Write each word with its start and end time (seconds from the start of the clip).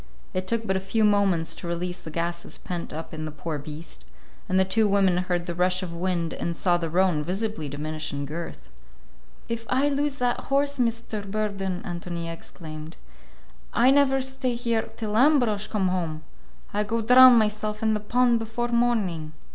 It 0.33 0.47
took 0.47 0.65
but 0.65 0.75
a 0.75 0.79
few 0.79 1.03
moments 1.03 1.53
to 1.53 1.67
release 1.67 2.01
the 2.01 2.09
gases 2.09 2.57
pent 2.57 2.91
up 2.91 3.13
in 3.13 3.25
the 3.25 3.31
poor 3.31 3.59
beast, 3.59 4.03
and 4.49 4.59
the 4.59 4.65
two 4.65 4.87
women 4.87 5.17
heard 5.17 5.45
the 5.45 5.53
rush 5.53 5.83
of 5.83 5.93
wind 5.93 6.33
and 6.33 6.57
saw 6.57 6.75
the 6.77 6.89
roan 6.89 7.21
visibly 7.21 7.69
diminish 7.69 8.11
in 8.11 8.25
girth. 8.25 8.67
"If 9.47 9.67
I 9.69 9.89
lose 9.89 10.17
that 10.17 10.45
horse, 10.45 10.79
Mr. 10.79 11.23
Burden," 11.29 11.83
Ántonia 11.85 12.33
exclaimed, 12.33 12.97
"I 13.75 13.91
never 13.91 14.21
stay 14.21 14.55
here 14.55 14.89
till 14.97 15.15
Ambrosch 15.15 15.67
come 15.67 15.89
home! 15.89 16.23
I 16.73 16.81
go 16.81 17.01
drown 17.01 17.35
myself 17.35 17.83
in 17.83 17.93
the 17.93 17.99
pond 17.99 18.39
before 18.39 18.69
morning." 18.69 19.33